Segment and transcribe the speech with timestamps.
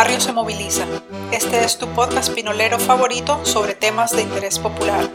[0.00, 0.86] barrio se moviliza.
[1.30, 5.06] Este es tu podcast pinolero favorito sobre temas de interés popular.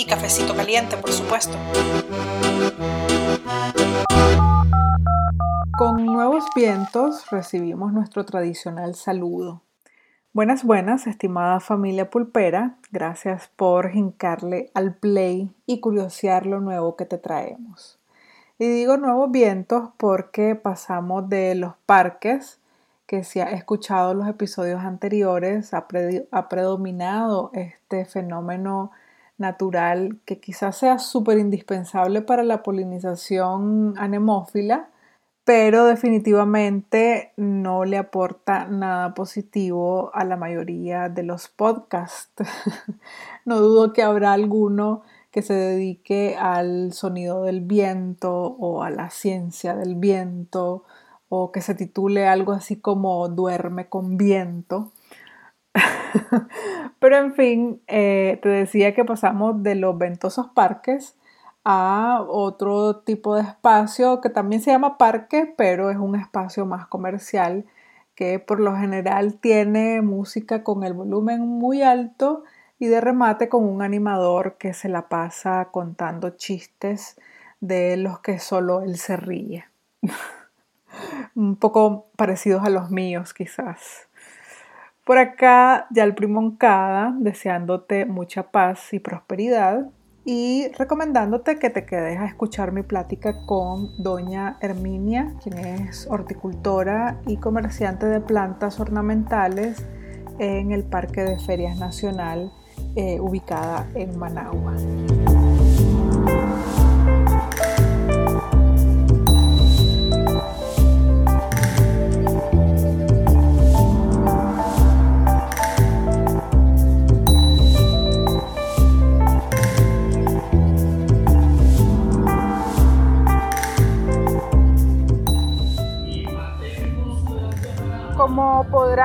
[0.00, 1.56] Y cafecito caliente, por supuesto.
[5.78, 9.62] Con nuevos vientos recibimos nuestro tradicional saludo.
[10.32, 12.78] Buenas, buenas, estimada familia pulpera.
[12.90, 18.00] Gracias por hincarle al play y curiosear lo nuevo que te traemos.
[18.58, 22.58] Y digo nuevos vientos porque pasamos de los parques,
[23.06, 25.86] que si ha escuchado los episodios anteriores, ha,
[26.30, 28.90] ha predominado este fenómeno
[29.38, 34.88] natural que quizás sea súper indispensable para la polinización anemófila,
[35.44, 42.32] pero definitivamente no le aporta nada positivo a la mayoría de los podcasts.
[43.44, 49.10] no dudo que habrá alguno que se dedique al sonido del viento o a la
[49.10, 50.84] ciencia del viento
[51.28, 54.92] o que se titule algo así como Duerme con viento.
[56.98, 61.16] Pero en fin, eh, te decía que pasamos de los ventosos parques
[61.64, 66.86] a otro tipo de espacio que también se llama parque, pero es un espacio más
[66.86, 67.64] comercial
[68.14, 72.44] que por lo general tiene música con el volumen muy alto
[72.78, 77.16] y de remate con un animador que se la pasa contando chistes
[77.60, 79.64] de los que solo él se ríe.
[81.34, 84.08] un poco parecidos a los míos quizás.
[85.04, 89.86] Por acá, ya el Primoncada, deseándote mucha paz y prosperidad
[90.24, 97.20] y recomendándote que te quedes a escuchar mi plática con doña Herminia, quien es horticultora
[97.26, 99.86] y comerciante de plantas ornamentales
[100.40, 102.52] en el Parque de Ferias Nacional
[102.96, 104.74] eh, ubicada en Managua.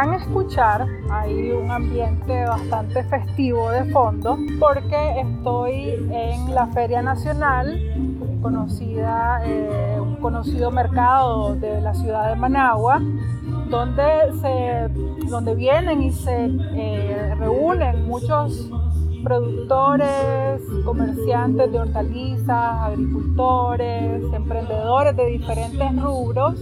[0.09, 7.79] Escuchar, hay un ambiente bastante festivo de fondo porque estoy en la Feria Nacional,
[8.41, 12.99] conocida, eh, un conocido mercado de la ciudad de Managua,
[13.69, 14.03] donde,
[14.41, 14.89] se,
[15.29, 18.69] donde vienen y se eh, reúnen muchos
[19.23, 26.55] productores, comerciantes de hortalizas, agricultores, emprendedores de diferentes rubros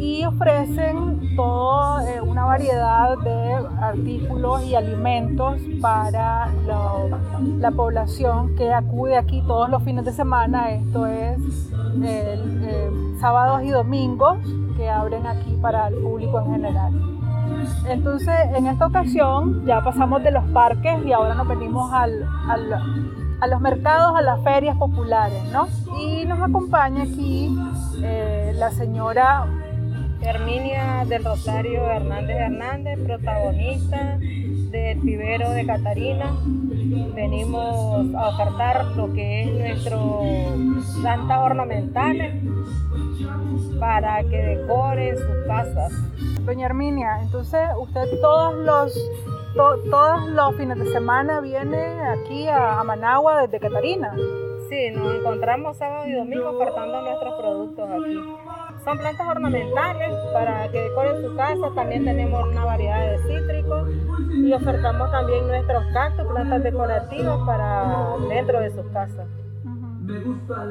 [0.00, 9.16] y ofrecen toda eh, una variedad de artículos y alimentos para la, población que acude
[9.16, 10.70] aquí todos los fines de semana.
[10.70, 11.38] Esto es
[12.02, 12.90] eh,
[13.20, 14.38] sábados y domingos
[14.76, 16.92] que abren aquí para el público en general.
[17.86, 23.46] Entonces, en esta ocasión ya pasamos de los parques y ahora nos venimos al, a
[23.46, 25.66] los mercados, a las ferias populares, ¿no?
[25.98, 27.54] Y nos acompaña aquí
[28.02, 29.46] eh, la señora
[30.22, 36.36] Herminia del Rosario Hernández Hernández, protagonista del Pibero de Catarina.
[37.14, 40.22] Venimos a ofertar lo que es nuestro
[41.00, 42.34] plantas ornamentales
[43.78, 45.92] para que decoren sus casas.
[46.44, 48.94] Doña Herminia, entonces usted todos los
[49.54, 54.14] todos los fines de semana viene aquí a, Managua desde Catarina.
[54.68, 58.16] Sí, nos encontramos sábado y domingo ofertando nuestros productos aquí.
[58.84, 61.70] Son plantas ornamentales para que decoren su casa.
[61.74, 63.88] También tenemos una variedad de cítricos
[64.32, 69.26] y ofertamos también nuestros cactus, plantas decorativas para dentro de sus casas.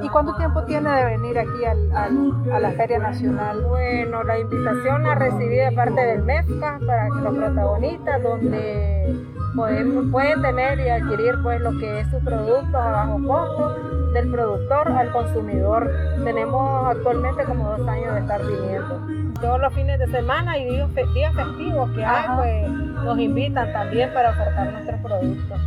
[0.02, 3.62] ¿Y cuánto tiempo tiene de venir aquí a la Feria Nacional?
[3.62, 9.16] Bueno, la invitación la recibí de parte del MEFCA para los protagonistas, donde
[9.56, 13.75] pueden, pueden tener y adquirir pues lo que es su producto a bajo costo
[14.13, 15.92] del productor al consumidor.
[16.24, 19.01] Tenemos actualmente como dos años de estar viniendo.
[19.40, 20.90] Todos los fines de semana y días,
[21.34, 22.72] festivos que hay, pues
[23.04, 25.60] nos invitan también para ofertar nuestros productos.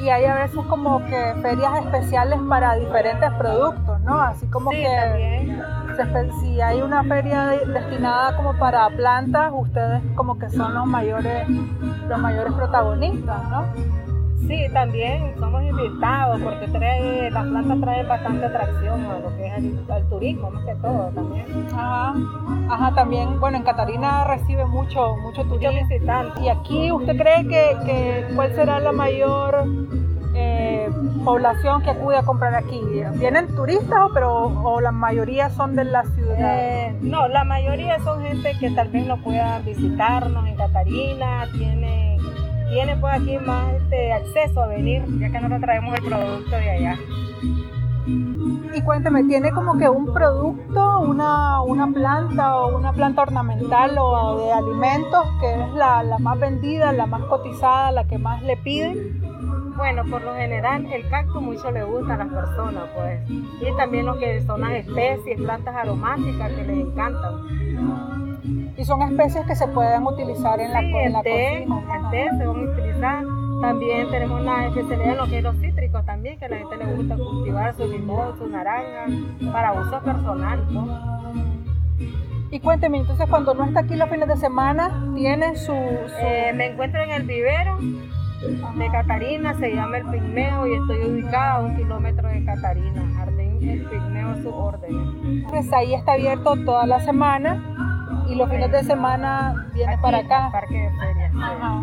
[0.00, 4.20] Y hay a veces como que ferias especiales para diferentes productos, ¿no?
[4.20, 5.59] Así como que
[6.40, 11.46] si hay una feria destinada como para plantas, ustedes como que son los mayores,
[12.08, 13.64] los mayores protagonistas, ¿no?
[14.46, 19.54] Sí, también somos invitados porque trae, las plantas traen bastante atracción a lo que es
[19.58, 21.46] el, turismo, más que todo también.
[21.72, 22.14] Ajá,
[22.70, 25.78] ajá, también, bueno, en Catarina recibe mucho, mucho turismo.
[25.82, 26.42] visitantes.
[26.42, 29.66] ¿Y aquí usted cree que, que cuál será la mayor,
[31.24, 32.80] población que acude a comprar aquí?
[33.14, 36.36] ¿Vienen turistas pero, o la mayoría son de la ciudad?
[36.38, 42.18] Eh, no, la mayoría son gente que tal vez no puedan visitarnos en Catarina, tiene,
[42.70, 46.70] tiene pues aquí más este, acceso a venir, ya que nosotros traemos el producto de
[46.70, 46.98] allá.
[48.72, 54.38] Y cuéntame, ¿tiene como que un producto, una, una planta o una planta ornamental o
[54.38, 58.56] de alimentos que es la, la más vendida, la más cotizada, la que más le
[58.56, 59.29] piden?
[59.80, 63.18] Bueno, por lo general el cactus mucho le gusta a las personas, pues.
[63.30, 68.74] Y también lo que son las especies, plantas aromáticas que les encantan.
[68.76, 72.10] Y son especies que se pueden utilizar en la, en la té, cocina.
[72.10, 73.24] Té se van a utilizar.
[73.62, 76.76] También tenemos la especialidad en lo que es los cítricos también, que a la gente
[76.76, 79.06] le gusta cultivar su limón, su naranja,
[79.50, 81.40] para uso personal, ¿no?
[82.50, 85.72] Y cuénteme, entonces cuando no está aquí los fines de semana, ¿tiene su...?
[85.72, 85.72] su...
[85.72, 87.78] Eh, me encuentro en el vivero
[88.40, 93.68] de Catarina, se llama El Pigmeo y estoy ubicada a un kilómetro de Catarina, Jardín
[93.68, 95.44] El Pigmeo su orden.
[95.50, 97.62] Pues ahí está abierto toda la semana
[98.28, 100.48] y los fines de semana viene Aquí, para el acá.
[100.52, 101.32] Parque de Ferias.
[101.32, 101.38] sí.
[101.42, 101.82] Ajá.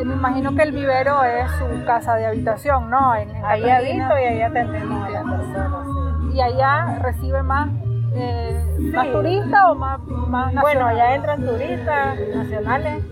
[0.00, 3.14] Y me imagino que el vivero es su casa de habitación, ¿no?
[3.14, 5.86] En, en Ahí habito y ahí atendemos a las personas.
[5.86, 6.36] sí.
[6.36, 7.68] Y allá recibe más,
[8.16, 13.04] eh, más turistas o más, más Bueno, allá entran turistas nacionales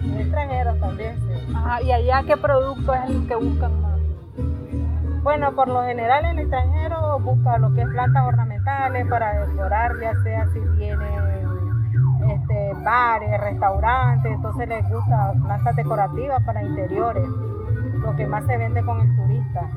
[1.54, 4.00] Ajá, ¿Y allá qué producto es el que buscan más?
[5.22, 10.20] Bueno, por lo general el extranjero busca lo que es plantas ornamentales para decorar, ya
[10.22, 11.06] sea si tiene
[12.28, 17.24] este, bares, restaurantes, entonces les gusta plantas decorativas para interiores,
[18.00, 19.70] lo que más se vende con el turista.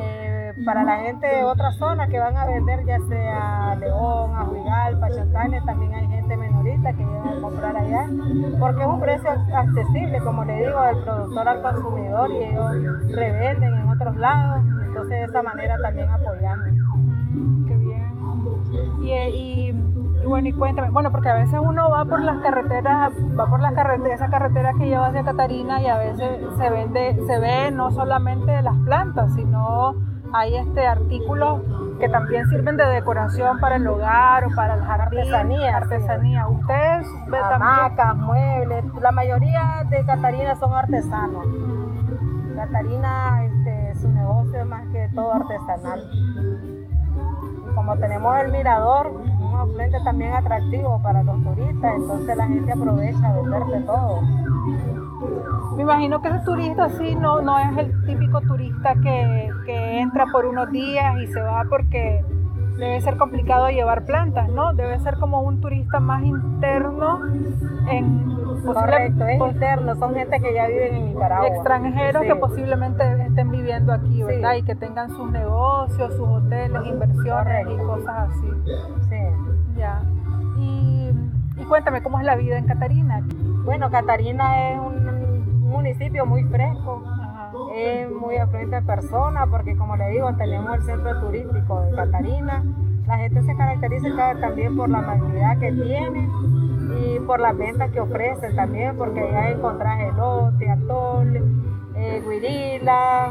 [0.00, 0.19] Eh,
[0.64, 5.64] para la gente de otras zonas que van a vender, ya sea León, Ajuigal, Pachantales,
[5.64, 8.06] también hay gente menorita que llega a comprar allá,
[8.58, 13.74] porque es un precio accesible, como le digo, del productor al consumidor y ellos revenden
[13.74, 16.66] en otros lados, entonces de esa manera también apoyamos.
[17.66, 18.10] Qué bien.
[19.02, 19.84] Y, y-
[20.22, 23.60] y bueno, y cuéntame, bueno, porque a veces uno va por las carreteras, va por
[23.60, 27.70] las carreteras, esa carretera que lleva hacia Catarina y a veces se vende, se ve
[27.70, 29.94] no solamente las plantas, sino
[30.32, 31.60] hay este artículos
[31.98, 35.20] que también sirven de decoración para el hogar o para el jardín.
[35.20, 36.48] Artesanía, Artesanía.
[36.48, 37.62] Ustedes ve también.
[37.62, 41.46] Hamacas, muebles, la mayoría de Catarina son artesanos.
[42.56, 46.10] Catarina, este, su negocio es más que todo artesanal.
[47.74, 49.12] Como tenemos el mirador,
[49.62, 54.20] un afluente también atractivo para los turistas, entonces la gente aprovecha a vender de todo.
[55.76, 60.26] Me imagino que ese turista así no, no es el típico turista que, que entra
[60.32, 62.24] por unos días y se va porque
[62.78, 64.72] debe ser complicado llevar plantas, ¿no?
[64.74, 67.20] Debe ser como un turista más interno
[67.90, 68.30] en
[68.64, 71.48] posible- Correcto, es interno, son gente que ya viven en Nicaragua.
[71.48, 72.38] extranjeros que Sí.
[72.40, 74.52] posiblemente estén viviendo aquí, ¿verdad?
[74.52, 74.58] Sí.
[74.58, 78.48] Y que tengan sus negocios, sus hoteles, inversiones y cosas así.
[79.08, 79.16] Sí.
[79.76, 80.02] Ya.
[80.58, 81.10] Y,
[81.56, 83.22] y cuéntame, ¿cómo es la vida en Catarina?
[83.64, 87.50] Bueno, Catarina es un municipio muy fresco, Ajá.
[87.74, 92.62] es muy afluente de personas porque como le digo tenemos el centro turístico de Catarina
[93.06, 96.28] la gente se caracteriza ca- también por la amabilidad que tiene
[97.00, 101.59] y por las ventas que ofrecen también porque allá encontrás elote, atol,
[102.16, 103.30] eh, guirila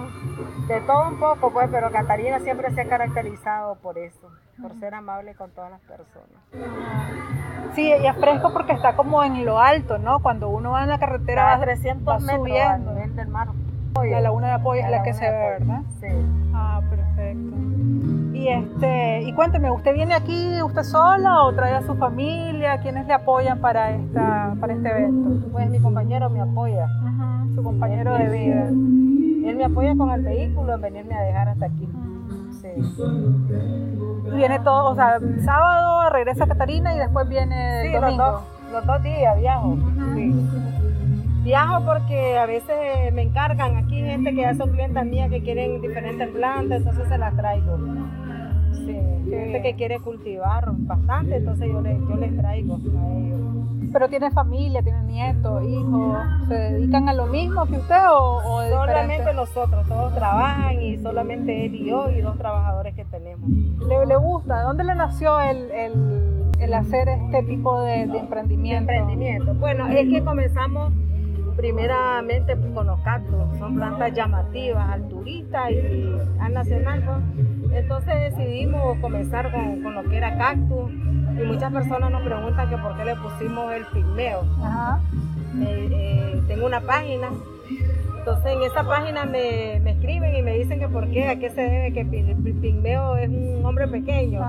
[0.68, 4.30] de todo un poco pues pero Catarina siempre se ha caracterizado por eso
[4.62, 6.40] por ser amable con todas las personas
[7.76, 10.22] Sí, y es fresco porque está como en lo alto, ¿no?
[10.22, 12.90] Cuando uno va en la carretera va, 300 va metros subiendo.
[12.90, 13.48] al nivel del mar
[14.10, 15.82] La laguna de apoyo es La la que se de ve, ¿verdad?
[16.00, 16.08] sí
[16.54, 17.56] Ah, perfecto.
[18.40, 22.78] Y este, y cuénteme, ¿usted viene aquí usted sola o trae a su familia?
[22.80, 25.50] ¿Quiénes le apoyan para esta, para este evento?
[25.52, 26.88] pues mi compañero me apoya
[27.54, 28.68] Su compañero de vida.
[29.50, 31.90] Él me apoya con el vehículo en venirme a dejar hasta aquí.
[32.62, 32.70] Sí.
[34.32, 38.02] Y viene todo, o sea, sábado regresa a Catarina y después viene Sí, el los
[38.02, 38.24] domingo.
[38.24, 38.42] dos,
[38.72, 39.76] los dos días viajo.
[40.16, 40.50] Sí.
[41.44, 45.82] Viajo porque a veces me encargan aquí gente que ya son clientas mías que quieren
[45.82, 47.78] diferentes plantas, entonces se las traigo.
[48.86, 48.98] Sí,
[49.30, 53.40] gente que quiere cultivar bastante, entonces yo les, yo les traigo a ellos.
[53.92, 56.18] Pero tiene familia, tiene nietos, hijos,
[56.48, 59.34] ¿se dedican a lo mismo que usted o, o de Solamente diferente?
[59.34, 63.50] nosotros, todos trabajan y solamente él y yo y dos trabajadores que tenemos.
[63.50, 64.60] ¿Le, le gusta?
[64.60, 68.92] ¿De dónde le nació el, el- el hacer este tipo de, de Mi emprendimiento?
[68.92, 69.54] emprendimiento.
[69.56, 70.92] Bueno, es que comenzamos
[71.60, 77.04] primeramente con los cactus, son plantas llamativas al turista y al nacional.
[77.04, 77.84] pues.
[77.84, 82.78] Entonces decidimos comenzar con, con lo que era cactus y muchas personas nos preguntan que
[82.78, 84.46] por qué le pusimos el pigmeo.
[84.64, 85.02] Ajá.
[85.62, 87.30] Eh, eh, tengo una página
[88.20, 91.62] Entonces en esa página me, escriben y me dicen que por qué, a qué se
[91.62, 94.42] debe que Pigmeo es un hombre pequeño.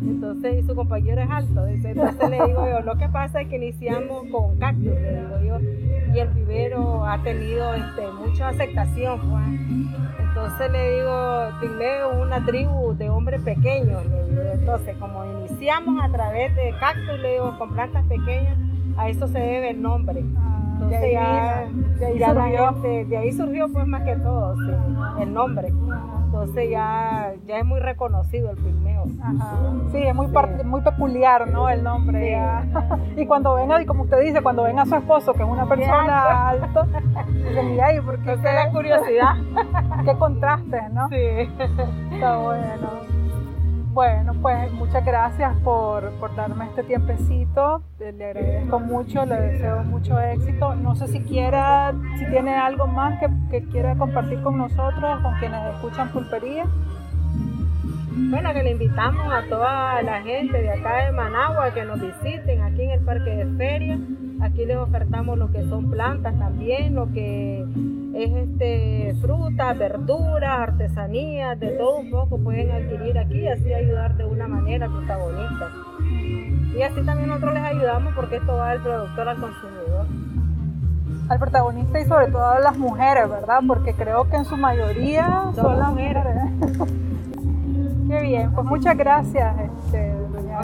[0.00, 1.66] Entonces y su compañero es alto.
[1.66, 5.58] Entonces le digo yo, lo que pasa es que iniciamos con cactus, le digo yo,
[6.14, 6.28] y el
[7.16, 9.20] ha tenido este, mucha aceptación.
[9.20, 10.28] Pues.
[10.28, 14.02] Entonces le digo, Pigmeo es una tribu de hombres pequeños.
[14.52, 18.56] Entonces, como iniciamos a través de cactus, le digo, con plantas pequeñas,
[18.98, 20.20] a eso se debe el nombre.
[20.20, 22.72] Entonces de ahí, ya, surgió.
[22.82, 24.54] de ahí surgió pues más que todo
[25.18, 25.72] el nombre.
[26.42, 29.06] Entonces ya, ya es muy reconocido el pigmeo.
[29.90, 30.26] Sí, es muy,
[30.64, 31.70] muy peculiar, ¿no?
[31.70, 32.38] El nombre.
[33.16, 35.66] y cuando ven, y como usted dice, cuando ven a su esposo, que es una
[35.66, 36.86] persona alta,
[37.26, 39.34] dicen, y ahí, porque es la curiosidad.
[40.04, 41.08] qué contrastes, ¿no?
[41.08, 41.16] Sí.
[42.12, 43.15] Está bueno.
[43.96, 47.82] Bueno, pues muchas gracias por, darme este tiempecito.
[47.98, 50.74] Le agradezco mucho, le deseo mucho éxito.
[50.74, 55.32] No sé si quiera, si tiene algo más que, que quiera compartir con nosotros, con
[55.38, 56.66] quienes escuchan Pulpería.
[58.28, 62.60] Bueno, que le invitamos a toda la gente de acá de Managua que nos visiten
[62.62, 63.98] aquí en el Parque de Feria.
[64.40, 67.64] Aquí les ofertamos lo que son plantas también, lo que
[68.14, 74.16] es este frutas, verduras, artesanías, de todo un poco pueden adquirir aquí y así ayudar
[74.16, 75.70] de una manera protagonista.
[76.76, 80.06] Y así también nosotros les ayudamos porque esto va del productor al consumidor.
[81.28, 83.60] Al protagonista y sobre todo a las mujeres, ¿verdad?
[83.66, 86.24] Porque creo que en su mayoría son, las mujeres.
[88.08, 90.60] Qué bien, pues muchas gracias, este, doña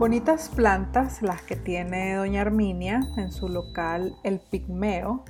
[0.00, 5.26] Bonitas plantas las que tiene doña Arminia en su local El Pigmeo,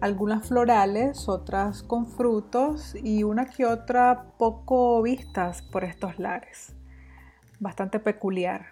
[0.00, 6.74] algunas florales, otras con frutos y una que otra poco vistas por estos lares.
[7.60, 8.68] Bastante peculiar.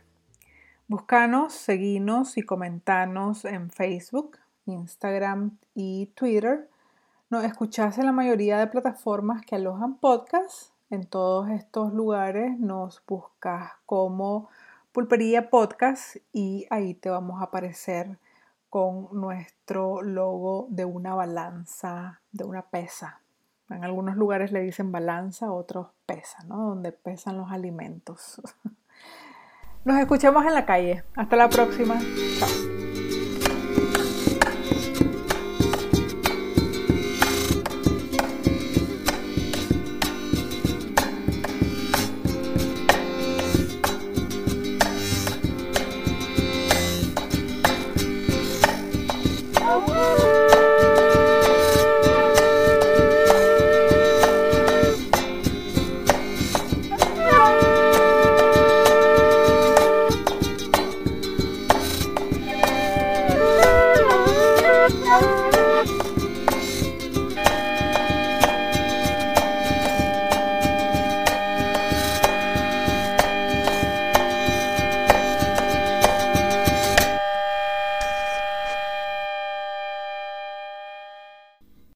[0.89, 6.71] Búscanos, seguinos y comentanos en Facebook, Instagram y Twitter.
[7.29, 10.73] Nos escuchás en la mayoría de plataformas que alojan podcasts.
[10.89, 14.49] En todos estos lugares nos buscas como
[14.95, 18.21] Pulpería Podcast y ahí te vamos a aparecer
[18.71, 23.21] con nuestro logo de una balanza, de una pesa.
[23.71, 26.69] En algunos lugares le dicen balanza, otros pesa, ¿no?
[26.69, 28.41] Donde pesan los alimentos.
[29.85, 31.03] Nos escuchamos en la calle.
[31.17, 31.99] Hasta la próxima.
[32.39, 32.74] Chao.